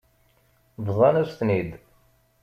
[0.85, 1.71] Bḍan-as-ten-id.